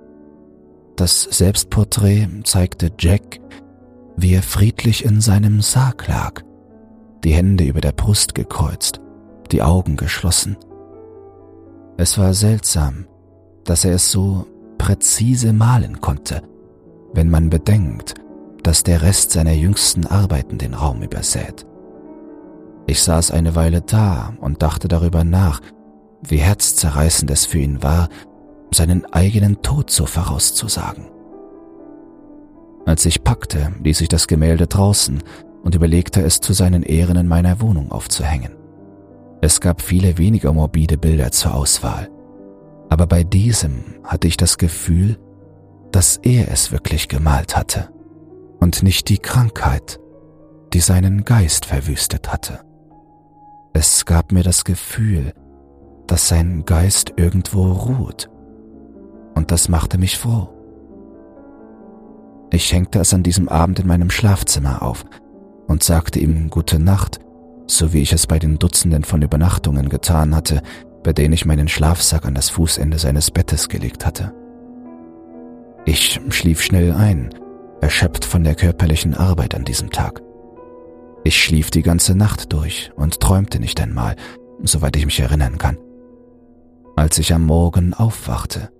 Das 0.96 1.22
Selbstporträt 1.22 2.28
zeigte 2.44 2.90
Jack, 2.98 3.40
wie 4.16 4.34
er 4.34 4.42
friedlich 4.42 5.04
in 5.04 5.20
seinem 5.20 5.60
Sarg 5.62 6.06
lag, 6.08 6.42
die 7.24 7.32
Hände 7.32 7.64
über 7.64 7.80
der 7.80 7.92
Brust 7.92 8.34
gekreuzt, 8.34 9.00
die 9.50 9.62
Augen 9.62 9.96
geschlossen. 9.96 10.56
Es 11.96 12.18
war 12.18 12.34
seltsam, 12.34 13.06
dass 13.64 13.84
er 13.84 13.94
es 13.94 14.10
so 14.10 14.46
präzise 14.78 15.52
malen 15.52 16.00
konnte, 16.00 16.42
wenn 17.14 17.30
man 17.30 17.50
bedenkt, 17.50 18.14
dass 18.62 18.82
der 18.82 19.02
Rest 19.02 19.30
seiner 19.30 19.52
jüngsten 19.52 20.06
Arbeiten 20.06 20.58
den 20.58 20.74
Raum 20.74 21.02
übersät. 21.02 21.66
Ich 22.86 23.02
saß 23.02 23.30
eine 23.30 23.54
Weile 23.54 23.80
da 23.82 24.34
und 24.40 24.62
dachte 24.62 24.88
darüber 24.88 25.24
nach, 25.24 25.60
wie 26.22 26.38
herzzerreißend 26.38 27.30
es 27.30 27.46
für 27.46 27.58
ihn 27.58 27.82
war, 27.82 28.08
seinen 28.72 29.04
eigenen 29.12 29.62
Tod 29.62 29.90
so 29.90 30.06
vorauszusagen. 30.06 31.06
Als 32.86 33.06
ich 33.06 33.22
packte, 33.22 33.72
ließ 33.82 34.00
ich 34.00 34.08
das 34.08 34.26
Gemälde 34.26 34.66
draußen 34.66 35.22
und 35.62 35.74
überlegte 35.74 36.22
es 36.22 36.40
zu 36.40 36.52
seinen 36.52 36.82
Ehren 36.82 37.16
in 37.16 37.28
meiner 37.28 37.60
Wohnung 37.60 37.92
aufzuhängen. 37.92 38.56
Es 39.40 39.60
gab 39.60 39.82
viele 39.82 40.18
weniger 40.18 40.52
morbide 40.52 40.98
Bilder 40.98 41.30
zur 41.30 41.54
Auswahl, 41.54 42.08
aber 42.88 43.06
bei 43.06 43.24
diesem 43.24 43.84
hatte 44.04 44.26
ich 44.26 44.36
das 44.36 44.58
Gefühl, 44.58 45.18
dass 45.92 46.16
er 46.18 46.50
es 46.50 46.72
wirklich 46.72 47.08
gemalt 47.08 47.56
hatte 47.56 47.90
und 48.60 48.82
nicht 48.82 49.08
die 49.08 49.18
Krankheit, 49.18 50.00
die 50.72 50.80
seinen 50.80 51.24
Geist 51.24 51.66
verwüstet 51.66 52.32
hatte. 52.32 52.60
Es 53.74 54.04
gab 54.04 54.32
mir 54.32 54.42
das 54.42 54.64
Gefühl, 54.64 55.32
dass 56.06 56.28
sein 56.28 56.64
Geist 56.66 57.14
irgendwo 57.16 57.72
ruht, 57.72 58.28
und 59.34 59.50
das 59.50 59.68
machte 59.68 59.98
mich 59.98 60.18
froh. 60.18 60.48
Ich 62.50 62.72
hängte 62.72 62.98
es 62.98 63.14
an 63.14 63.22
diesem 63.22 63.48
Abend 63.48 63.78
in 63.80 63.86
meinem 63.86 64.10
Schlafzimmer 64.10 64.82
auf 64.82 65.04
und 65.68 65.82
sagte 65.82 66.18
ihm 66.18 66.50
gute 66.50 66.78
Nacht, 66.78 67.18
so 67.66 67.94
wie 67.94 68.02
ich 68.02 68.12
es 68.12 68.26
bei 68.26 68.38
den 68.38 68.58
Dutzenden 68.58 69.04
von 69.04 69.22
Übernachtungen 69.22 69.88
getan 69.88 70.34
hatte, 70.34 70.60
bei 71.02 71.14
denen 71.14 71.32
ich 71.32 71.46
meinen 71.46 71.68
Schlafsack 71.68 72.26
an 72.26 72.34
das 72.34 72.50
Fußende 72.50 72.98
seines 72.98 73.30
Bettes 73.30 73.68
gelegt 73.70 74.04
hatte. 74.04 74.34
Ich 75.86 76.20
schlief 76.28 76.62
schnell 76.62 76.92
ein, 76.92 77.30
erschöpft 77.80 78.24
von 78.26 78.44
der 78.44 78.54
körperlichen 78.54 79.14
Arbeit 79.14 79.54
an 79.54 79.64
diesem 79.64 79.90
Tag. 79.90 80.20
Ich 81.24 81.42
schlief 81.42 81.70
die 81.70 81.82
ganze 81.82 82.14
Nacht 82.14 82.52
durch 82.52 82.90
und 82.96 83.20
träumte 83.20 83.60
nicht 83.60 83.80
einmal, 83.80 84.16
soweit 84.62 84.96
ich 84.96 85.04
mich 85.04 85.20
erinnern 85.20 85.58
kann. 85.58 85.78
Als 86.96 87.18
ich 87.18 87.32
am 87.32 87.46
Morgen 87.46 87.94
aufwachte, 87.94 88.70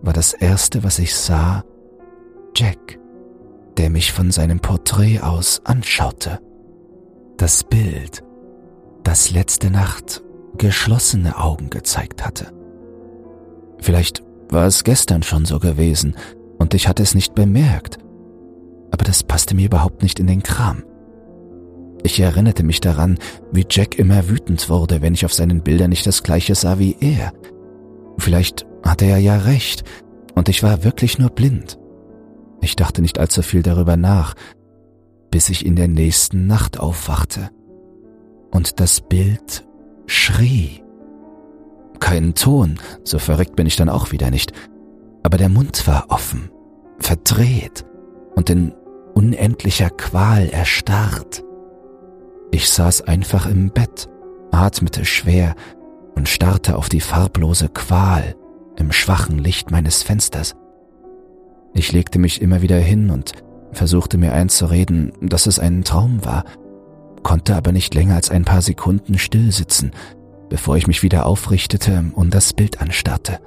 war 0.00 0.12
das 0.12 0.32
Erste, 0.32 0.84
was 0.84 0.98
ich 0.98 1.14
sah, 1.14 1.64
Jack, 2.54 2.98
der 3.76 3.90
mich 3.90 4.12
von 4.12 4.30
seinem 4.30 4.60
Porträt 4.60 5.20
aus 5.20 5.60
anschaute. 5.64 6.38
Das 7.36 7.64
Bild, 7.64 8.22
das 9.02 9.30
letzte 9.30 9.70
Nacht 9.70 10.22
geschlossene 10.56 11.38
Augen 11.38 11.68
gezeigt 11.68 12.24
hatte. 12.24 12.52
Vielleicht 13.78 14.22
war 14.48 14.66
es 14.66 14.84
gestern 14.84 15.22
schon 15.22 15.44
so 15.44 15.58
gewesen 15.58 16.16
und 16.58 16.72
ich 16.72 16.88
hatte 16.88 17.02
es 17.02 17.14
nicht 17.14 17.34
bemerkt, 17.34 17.98
aber 18.90 19.04
das 19.04 19.22
passte 19.22 19.54
mir 19.54 19.66
überhaupt 19.66 20.02
nicht 20.02 20.18
in 20.18 20.26
den 20.26 20.42
Kram. 20.42 20.82
Ich 22.06 22.20
erinnerte 22.20 22.62
mich 22.62 22.80
daran, 22.80 23.18
wie 23.50 23.66
Jack 23.68 23.98
immer 23.98 24.28
wütend 24.28 24.68
wurde, 24.68 25.02
wenn 25.02 25.12
ich 25.12 25.24
auf 25.24 25.34
seinen 25.34 25.62
Bildern 25.62 25.90
nicht 25.90 26.06
das 26.06 26.22
gleiche 26.22 26.54
sah 26.54 26.78
wie 26.78 26.96
er. 27.00 27.32
Vielleicht 28.16 28.64
hatte 28.84 29.06
er 29.06 29.18
ja 29.18 29.38
recht, 29.38 29.82
und 30.36 30.48
ich 30.48 30.62
war 30.62 30.84
wirklich 30.84 31.18
nur 31.18 31.30
blind. 31.30 31.80
Ich 32.60 32.76
dachte 32.76 33.02
nicht 33.02 33.18
allzu 33.18 33.42
viel 33.42 33.64
darüber 33.64 33.96
nach, 33.96 34.34
bis 35.32 35.48
ich 35.48 35.66
in 35.66 35.74
der 35.74 35.88
nächsten 35.88 36.46
Nacht 36.46 36.78
aufwachte. 36.78 37.50
Und 38.52 38.78
das 38.78 39.00
Bild 39.00 39.66
schrie. 40.06 40.84
Keinen 41.98 42.36
Ton, 42.36 42.78
so 43.02 43.18
verrückt 43.18 43.56
bin 43.56 43.66
ich 43.66 43.74
dann 43.74 43.88
auch 43.88 44.12
wieder 44.12 44.30
nicht, 44.30 44.52
aber 45.24 45.38
der 45.38 45.48
Mund 45.48 45.88
war 45.88 46.06
offen, 46.10 46.50
verdreht 47.00 47.84
und 48.36 48.48
in 48.48 48.72
unendlicher 49.14 49.90
Qual 49.90 50.48
erstarrt. 50.50 51.42
Ich 52.56 52.70
saß 52.70 53.02
einfach 53.02 53.44
im 53.44 53.68
Bett, 53.68 54.08
atmete 54.50 55.04
schwer 55.04 55.56
und 56.14 56.26
starrte 56.26 56.76
auf 56.76 56.88
die 56.88 57.02
farblose 57.02 57.68
Qual 57.68 58.34
im 58.78 58.92
schwachen 58.92 59.38
Licht 59.38 59.70
meines 59.70 60.02
Fensters. 60.02 60.56
Ich 61.74 61.92
legte 61.92 62.18
mich 62.18 62.40
immer 62.40 62.62
wieder 62.62 62.78
hin 62.78 63.10
und 63.10 63.32
versuchte 63.72 64.16
mir 64.16 64.32
einzureden, 64.32 65.12
dass 65.20 65.44
es 65.44 65.58
ein 65.58 65.84
Traum 65.84 66.24
war, 66.24 66.44
konnte 67.22 67.56
aber 67.56 67.72
nicht 67.72 67.92
länger 67.92 68.14
als 68.14 68.30
ein 68.30 68.46
paar 68.46 68.62
Sekunden 68.62 69.18
still 69.18 69.52
sitzen, 69.52 69.90
bevor 70.48 70.78
ich 70.78 70.86
mich 70.86 71.02
wieder 71.02 71.26
aufrichtete 71.26 72.06
und 72.14 72.32
das 72.32 72.54
Bild 72.54 72.80
anstarrte. 72.80 73.38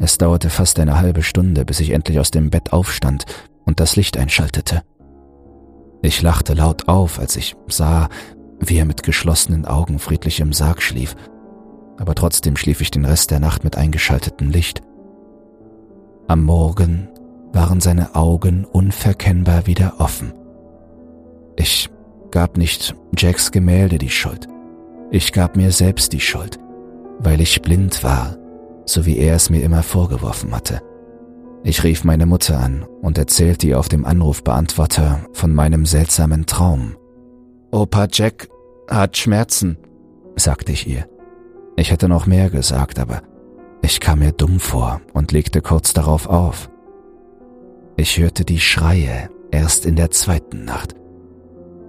Es 0.00 0.18
dauerte 0.18 0.50
fast 0.50 0.80
eine 0.80 0.98
halbe 0.98 1.22
Stunde, 1.22 1.64
bis 1.64 1.78
ich 1.78 1.90
endlich 1.90 2.18
aus 2.18 2.32
dem 2.32 2.50
Bett 2.50 2.72
aufstand 2.72 3.24
und 3.64 3.78
das 3.78 3.94
Licht 3.94 4.16
einschaltete. 4.16 4.82
Ich 6.04 6.20
lachte 6.20 6.52
laut 6.52 6.86
auf, 6.86 7.18
als 7.18 7.34
ich 7.34 7.56
sah, 7.66 8.10
wie 8.60 8.76
er 8.76 8.84
mit 8.84 9.02
geschlossenen 9.02 9.64
Augen 9.64 9.98
friedlich 9.98 10.38
im 10.40 10.52
Sarg 10.52 10.82
schlief, 10.82 11.16
aber 11.96 12.14
trotzdem 12.14 12.58
schlief 12.58 12.82
ich 12.82 12.90
den 12.90 13.06
Rest 13.06 13.30
der 13.30 13.40
Nacht 13.40 13.64
mit 13.64 13.78
eingeschaltetem 13.78 14.50
Licht. 14.50 14.82
Am 16.28 16.42
Morgen 16.42 17.08
waren 17.54 17.80
seine 17.80 18.14
Augen 18.14 18.66
unverkennbar 18.66 19.66
wieder 19.66 19.94
offen. 19.96 20.34
Ich 21.56 21.88
gab 22.30 22.58
nicht 22.58 22.94
Jacks 23.16 23.50
Gemälde 23.50 23.96
die 23.96 24.10
Schuld. 24.10 24.46
Ich 25.10 25.32
gab 25.32 25.56
mir 25.56 25.72
selbst 25.72 26.12
die 26.12 26.20
Schuld, 26.20 26.58
weil 27.18 27.40
ich 27.40 27.62
blind 27.62 28.04
war, 28.04 28.36
so 28.84 29.06
wie 29.06 29.16
er 29.16 29.36
es 29.36 29.48
mir 29.48 29.62
immer 29.62 29.82
vorgeworfen 29.82 30.54
hatte. 30.54 30.82
Ich 31.66 31.82
rief 31.82 32.04
meine 32.04 32.26
Mutter 32.26 32.60
an 32.60 32.84
und 33.00 33.16
erzählte 33.16 33.66
ihr 33.66 33.78
auf 33.78 33.88
dem 33.88 34.04
Anrufbeantworter 34.04 35.26
von 35.32 35.54
meinem 35.54 35.86
seltsamen 35.86 36.44
Traum. 36.44 36.96
Opa 37.72 38.06
Jack 38.12 38.48
hat 38.86 39.16
Schmerzen, 39.16 39.78
sagte 40.36 40.72
ich 40.72 40.86
ihr. 40.86 41.08
Ich 41.76 41.90
hätte 41.90 42.06
noch 42.06 42.26
mehr 42.26 42.50
gesagt, 42.50 42.98
aber 42.98 43.22
ich 43.80 43.98
kam 43.98 44.18
mir 44.18 44.32
dumm 44.32 44.60
vor 44.60 45.00
und 45.14 45.32
legte 45.32 45.62
kurz 45.62 45.94
darauf 45.94 46.26
auf. 46.26 46.68
Ich 47.96 48.18
hörte 48.18 48.44
die 48.44 48.60
Schreie 48.60 49.30
erst 49.50 49.86
in 49.86 49.96
der 49.96 50.10
zweiten 50.10 50.66
Nacht 50.66 50.94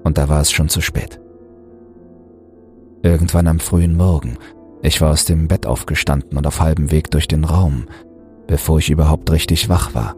und 0.05 0.17
da 0.17 0.29
war 0.29 0.39
es 0.39 0.51
schon 0.51 0.69
zu 0.69 0.79
spät. 0.79 1.19
Irgendwann 3.03 3.47
am 3.47 3.59
frühen 3.59 3.97
Morgen, 3.97 4.37
ich 4.81 5.01
war 5.01 5.11
aus 5.11 5.25
dem 5.25 5.49
Bett 5.49 5.65
aufgestanden 5.65 6.37
und 6.37 6.47
auf 6.47 6.61
halbem 6.61 6.91
Weg 6.91 7.11
durch 7.11 7.27
den 7.27 7.43
Raum, 7.43 7.87
bevor 8.47 8.79
ich 8.79 8.89
überhaupt 8.89 9.31
richtig 9.31 9.69
wach 9.69 9.93
war. 9.93 10.15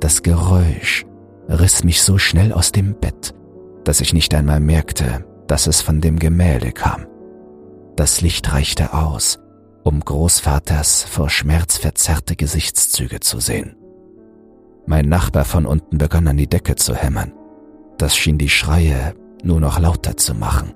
Das 0.00 0.22
Geräusch 0.22 1.06
riss 1.48 1.84
mich 1.84 2.02
so 2.02 2.18
schnell 2.18 2.52
aus 2.52 2.72
dem 2.72 2.94
Bett, 2.94 3.34
dass 3.84 4.00
ich 4.00 4.12
nicht 4.12 4.34
einmal 4.34 4.60
merkte, 4.60 5.24
dass 5.46 5.66
es 5.66 5.80
von 5.80 6.00
dem 6.00 6.18
Gemälde 6.18 6.72
kam. 6.72 7.06
Das 7.96 8.20
Licht 8.20 8.52
reichte 8.52 8.92
aus, 8.92 9.38
um 9.82 10.00
Großvaters 10.00 11.04
vor 11.04 11.30
Schmerz 11.30 11.78
verzerrte 11.78 12.36
Gesichtszüge 12.36 13.20
zu 13.20 13.40
sehen. 13.40 13.76
Mein 14.86 15.08
Nachbar 15.08 15.44
von 15.44 15.66
unten 15.66 15.98
begann 15.98 16.28
an 16.28 16.36
die 16.36 16.48
Decke 16.48 16.76
zu 16.76 16.94
hämmern. 16.94 17.32
Das 17.98 18.16
schien 18.16 18.38
die 18.38 18.48
Schreie 18.48 19.14
nur 19.42 19.60
noch 19.60 19.78
lauter 19.78 20.16
zu 20.16 20.34
machen. 20.34 20.72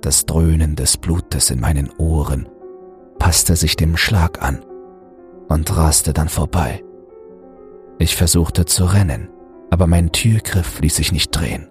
Das 0.00 0.26
Dröhnen 0.26 0.76
des 0.76 0.96
Blutes 0.96 1.50
in 1.50 1.60
meinen 1.60 1.90
Ohren 1.98 2.48
passte 3.18 3.56
sich 3.56 3.76
dem 3.76 3.96
Schlag 3.96 4.42
an 4.42 4.64
und 5.48 5.76
raste 5.76 6.12
dann 6.12 6.28
vorbei. 6.28 6.82
Ich 7.98 8.16
versuchte 8.16 8.64
zu 8.64 8.84
rennen, 8.84 9.28
aber 9.70 9.86
mein 9.86 10.12
Türgriff 10.12 10.80
ließ 10.80 10.96
sich 10.96 11.12
nicht 11.12 11.30
drehen. 11.30 11.68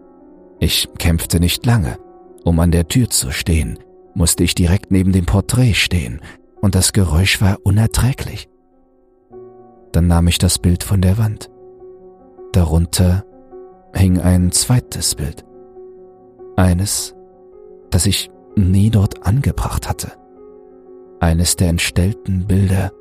Ich 0.59 0.89
kämpfte 0.97 1.39
nicht 1.39 1.65
lange. 1.65 1.97
Um 2.45 2.59
an 2.59 2.71
der 2.71 2.87
Tür 2.87 3.09
zu 3.09 3.31
stehen, 3.31 3.79
musste 4.13 4.43
ich 4.43 4.55
direkt 4.55 4.91
neben 4.91 5.11
dem 5.11 5.25
Porträt 5.25 5.73
stehen, 5.73 6.21
und 6.61 6.75
das 6.75 6.93
Geräusch 6.93 7.41
war 7.41 7.57
unerträglich. 7.63 8.49
Dann 9.91 10.07
nahm 10.07 10.27
ich 10.27 10.37
das 10.37 10.59
Bild 10.59 10.83
von 10.83 11.01
der 11.01 11.17
Wand. 11.17 11.49
Darunter 12.51 13.25
hing 13.93 14.19
ein 14.19 14.51
zweites 14.51 15.15
Bild. 15.15 15.45
Eines, 16.55 17.15
das 17.89 18.05
ich 18.05 18.31
nie 18.55 18.89
dort 18.89 19.25
angebracht 19.25 19.89
hatte. 19.89 20.11
Eines 21.19 21.55
der 21.55 21.69
entstellten 21.69 22.47
Bilder, 22.47 22.91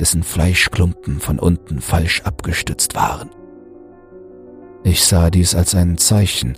dessen 0.00 0.22
Fleischklumpen 0.22 1.20
von 1.20 1.38
unten 1.38 1.80
falsch 1.80 2.22
abgestützt 2.22 2.94
waren. 2.94 3.30
Ich 4.84 5.04
sah 5.04 5.30
dies 5.30 5.54
als 5.54 5.74
ein 5.74 5.98
Zeichen, 5.98 6.56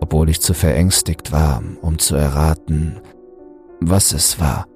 obwohl 0.00 0.28
ich 0.28 0.40
zu 0.40 0.54
verängstigt 0.54 1.32
war, 1.32 1.62
um 1.80 1.98
zu 1.98 2.16
erraten, 2.16 3.00
was 3.80 4.12
es 4.12 4.38
war. 4.40 4.66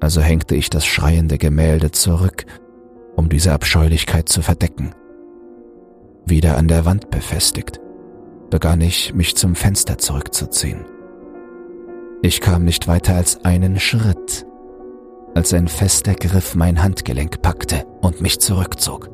Also 0.00 0.20
hängte 0.20 0.54
ich 0.54 0.70
das 0.70 0.84
schreiende 0.84 1.38
Gemälde 1.38 1.90
zurück, 1.90 2.44
um 3.16 3.28
diese 3.28 3.52
Abscheulichkeit 3.52 4.28
zu 4.28 4.42
verdecken. 4.42 4.94
Wieder 6.24 6.56
an 6.56 6.68
der 6.68 6.84
Wand 6.84 7.10
befestigt, 7.10 7.80
begann 8.50 8.80
ich, 8.80 9.14
mich 9.14 9.36
zum 9.36 9.54
Fenster 9.54 9.98
zurückzuziehen. 9.98 10.84
Ich 12.22 12.40
kam 12.40 12.64
nicht 12.64 12.86
weiter 12.86 13.16
als 13.16 13.44
einen 13.44 13.80
Schritt, 13.80 14.46
als 15.34 15.52
ein 15.52 15.68
fester 15.68 16.14
Griff 16.14 16.54
mein 16.54 16.82
Handgelenk 16.82 17.42
packte 17.42 17.86
und 18.00 18.20
mich 18.20 18.40
zurückzog. 18.40 19.10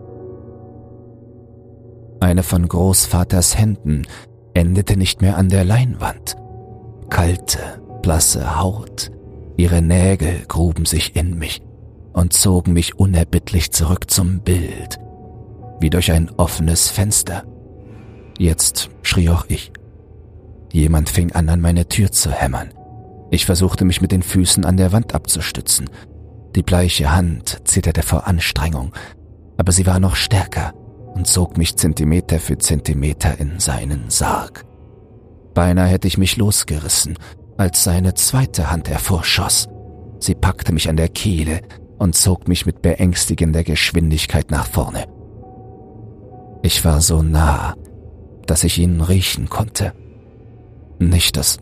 Eine 2.20 2.42
von 2.42 2.66
Großvaters 2.66 3.56
Händen 3.56 4.06
endete 4.54 4.96
nicht 4.96 5.22
mehr 5.22 5.36
an 5.36 5.48
der 5.48 5.64
Leinwand. 5.64 6.36
Kalte, 7.10 7.80
blasse 8.02 8.60
Haut, 8.60 9.10
ihre 9.56 9.80
Nägel 9.82 10.44
gruben 10.48 10.84
sich 10.84 11.14
in 11.14 11.38
mich 11.38 11.62
und 12.12 12.32
zogen 12.32 12.72
mich 12.72 12.98
unerbittlich 12.98 13.70
zurück 13.70 14.10
zum 14.10 14.40
Bild, 14.40 14.98
wie 15.80 15.90
durch 15.90 16.10
ein 16.10 16.30
offenes 16.36 16.88
Fenster. 16.88 17.44
Jetzt 18.38 18.90
schrie 19.02 19.28
auch 19.28 19.46
ich. 19.48 19.72
Jemand 20.72 21.08
fing 21.08 21.32
an, 21.32 21.48
an 21.48 21.60
meine 21.60 21.88
Tür 21.88 22.10
zu 22.10 22.30
hämmern. 22.30 22.70
Ich 23.30 23.46
versuchte 23.46 23.84
mich 23.84 24.00
mit 24.00 24.12
den 24.12 24.22
Füßen 24.22 24.64
an 24.64 24.76
der 24.76 24.92
Wand 24.92 25.14
abzustützen. 25.14 25.88
Die 26.54 26.62
bleiche 26.62 27.14
Hand 27.14 27.60
zitterte 27.64 28.02
vor 28.02 28.26
Anstrengung, 28.26 28.92
aber 29.56 29.72
sie 29.72 29.86
war 29.86 30.00
noch 30.00 30.16
stärker 30.16 30.72
und 31.14 31.26
zog 31.26 31.56
mich 31.56 31.76
Zentimeter 31.76 32.38
für 32.38 32.58
Zentimeter 32.58 33.38
in 33.38 33.60
seinen 33.60 34.10
Sarg. 34.10 34.64
Beinahe 35.54 35.88
hätte 35.88 36.08
ich 36.08 36.18
mich 36.18 36.36
losgerissen, 36.36 37.18
als 37.56 37.82
seine 37.82 38.14
zweite 38.14 38.70
Hand 38.70 38.88
hervorschoss. 38.88 39.68
Sie 40.20 40.34
packte 40.34 40.72
mich 40.72 40.88
an 40.88 40.96
der 40.96 41.08
Kehle 41.08 41.60
und 41.98 42.14
zog 42.14 42.48
mich 42.48 42.66
mit 42.66 42.82
beängstigender 42.82 43.64
Geschwindigkeit 43.64 44.50
nach 44.50 44.66
vorne. 44.66 45.06
Ich 46.62 46.84
war 46.84 47.00
so 47.00 47.22
nah, 47.22 47.74
dass 48.46 48.64
ich 48.64 48.78
ihn 48.78 49.00
riechen 49.00 49.48
konnte. 49.48 49.92
Nicht 50.98 51.36
das 51.36 51.58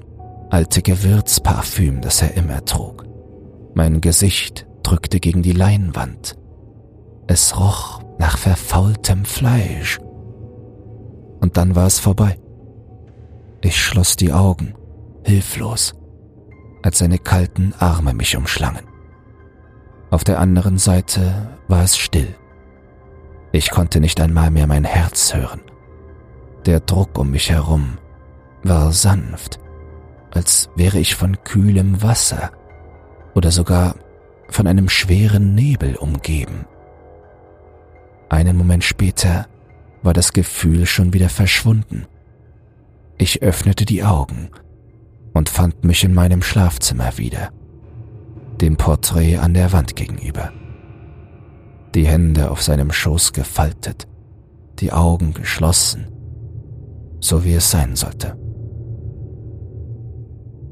alte 0.51 0.83
Gewürzparfüm, 0.83 2.01
das 2.01 2.23
er 2.23 2.37
immer 2.37 2.65
trug. 2.65 3.05
Mein 3.75 4.01
Gesicht 4.01 4.67
drückte 4.87 5.19
gegen 5.19 5.43
die 5.43 5.53
Leinwand. 5.53 6.39
Es 7.27 7.59
roch 7.59 8.03
nach 8.19 8.39
verfaultem 8.39 9.25
Fleisch. 9.25 9.99
Und 11.41 11.57
dann 11.57 11.75
war 11.75 11.87
es 11.87 11.99
vorbei. 11.99 12.39
Ich 13.63 13.83
schloss 13.83 14.15
die 14.15 14.33
Augen, 14.33 14.75
hilflos, 15.25 15.95
als 16.83 16.99
seine 16.99 17.19
kalten 17.19 17.75
Arme 17.81 18.15
mich 18.15 18.37
umschlangen. 18.37 18.87
Auf 20.11 20.23
der 20.23 20.39
anderen 20.39 20.79
Seite 20.79 21.59
war 21.67 21.83
es 21.83 21.97
still. 21.97 22.37
Ich 23.51 23.71
konnte 23.71 24.01
nicht 24.01 24.21
einmal 24.21 24.53
mehr 24.53 24.69
mein 24.69 24.85
Herz 24.85 25.35
hören. 25.35 25.63
Der 26.65 26.79
Druck 26.79 27.19
um 27.19 27.33
mich 27.33 27.51
herum 27.51 27.99
war 28.63 28.93
sanft, 28.93 29.59
als 30.31 30.71
wäre 30.77 30.99
ich 30.99 31.17
von 31.17 31.43
kühlem 31.43 32.03
Wasser 32.03 32.53
oder 33.35 33.51
sogar 33.51 33.97
von 34.49 34.67
einem 34.67 34.89
schweren 34.89 35.55
Nebel 35.55 35.97
umgeben. 35.97 36.67
Einen 38.29 38.57
Moment 38.57 38.85
später 38.85 39.47
war 40.03 40.13
das 40.13 40.33
Gefühl 40.33 40.87
schon 40.87 41.13
wieder 41.13 41.29
verschwunden. 41.29 42.07
Ich 43.19 43.43
öffnete 43.43 43.85
die 43.85 44.05
Augen 44.05 44.51
und 45.33 45.49
fand 45.49 45.85
mich 45.85 46.05
in 46.05 46.15
meinem 46.15 46.43
Schlafzimmer 46.43 47.19
wieder, 47.19 47.51
dem 48.61 48.77
Porträt 48.77 49.39
an 49.39 49.55
der 49.55 49.73
Wand 49.73 49.97
gegenüber. 49.97 50.53
Die 51.95 52.07
Hände 52.07 52.51
auf 52.51 52.63
seinem 52.63 52.93
Schoß 52.93 53.33
gefaltet, 53.33 54.07
die 54.81 54.93
Augen 54.93 55.33
geschlossen, 55.33 56.09
so 57.21 57.45
wie 57.45 57.55
es 57.55 57.71
sein 57.71 57.97
sollte. 57.97 58.37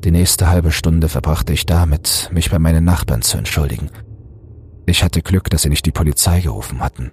Die 0.05 0.11
nächste 0.11 0.51
halbe 0.51 0.71
Stunde 0.71 1.09
verbrachte 1.09 1.55
ich 1.55 1.64
damit, 1.64 2.29
mich 2.31 2.51
bei 2.51 2.59
meinen 2.59 2.85
Nachbarn 2.85 3.23
zu 3.23 3.38
entschuldigen. 3.38 3.88
Ich 4.85 5.03
hatte 5.03 5.23
Glück, 5.23 5.49
dass 5.49 5.62
sie 5.62 5.71
nicht 5.71 5.87
die 5.87 5.93
Polizei 5.93 6.43
gerufen 6.43 6.81
hatten. 6.81 7.11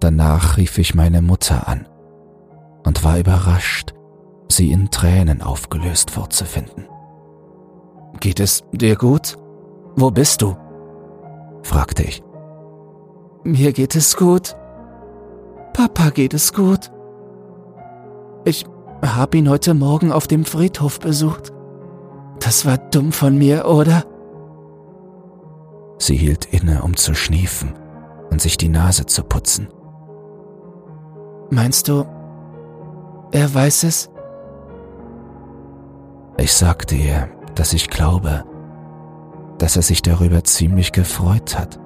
Danach 0.00 0.56
rief 0.56 0.78
ich 0.78 0.96
meine 0.96 1.22
Mutter 1.22 1.68
an 1.68 1.86
und 2.84 3.04
war 3.04 3.20
überrascht, 3.20 3.94
sie 4.48 4.72
in 4.72 4.90
Tränen 4.90 5.42
aufgelöst 5.42 6.10
vorzufinden. 6.10 6.88
Geht 8.18 8.40
es 8.40 8.64
dir 8.72 8.96
gut? 8.96 9.38
Wo 9.94 10.10
bist 10.10 10.42
du? 10.42 10.56
fragte 11.62 12.02
ich. 12.02 12.20
Mir 13.44 13.72
geht 13.72 13.94
es 13.94 14.16
gut. 14.16 14.56
Papa 15.72 16.10
geht 16.10 16.34
es 16.34 16.52
gut. 16.52 16.90
Ich 18.44 18.66
habe 19.04 19.38
ihn 19.38 19.48
heute 19.48 19.72
Morgen 19.74 20.10
auf 20.10 20.26
dem 20.26 20.44
Friedhof 20.44 20.98
besucht. 20.98 21.52
Das 22.40 22.66
war 22.66 22.78
dumm 22.78 23.12
von 23.12 23.36
mir, 23.36 23.66
oder? 23.66 24.04
Sie 25.98 26.16
hielt 26.16 26.44
inne, 26.46 26.82
um 26.82 26.96
zu 26.96 27.14
schniefen 27.14 27.74
und 28.30 28.40
sich 28.40 28.58
die 28.58 28.68
Nase 28.68 29.06
zu 29.06 29.22
putzen. 29.22 29.68
Meinst 31.50 31.88
du, 31.88 32.04
er 33.32 33.54
weiß 33.54 33.84
es? 33.84 34.10
Ich 36.38 36.52
sagte 36.52 36.94
ihr, 36.94 37.28
dass 37.54 37.72
ich 37.72 37.88
glaube, 37.88 38.44
dass 39.58 39.76
er 39.76 39.82
sich 39.82 40.02
darüber 40.02 40.44
ziemlich 40.44 40.92
gefreut 40.92 41.58
hat. 41.58 41.80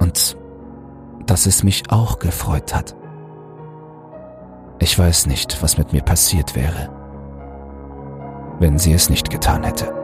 Und 0.00 0.36
dass 1.26 1.46
es 1.46 1.62
mich 1.62 1.90
auch 1.90 2.18
gefreut 2.18 2.74
hat. 2.74 2.94
Ich 4.78 4.98
weiß 4.98 5.26
nicht, 5.26 5.62
was 5.62 5.78
mit 5.78 5.92
mir 5.92 6.02
passiert 6.02 6.54
wäre, 6.54 6.90
wenn 8.58 8.78
sie 8.78 8.92
es 8.92 9.10
nicht 9.10 9.30
getan 9.30 9.64
hätte. 9.64 10.03